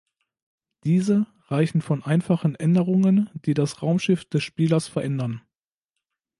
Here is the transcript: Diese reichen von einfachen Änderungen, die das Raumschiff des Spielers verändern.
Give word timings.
Diese 0.83 1.27
reichen 1.49 1.81
von 1.83 2.01
einfachen 2.03 2.55
Änderungen, 2.55 3.29
die 3.45 3.53
das 3.53 3.83
Raumschiff 3.83 4.25
des 4.25 4.41
Spielers 4.41 4.87
verändern. 4.87 5.43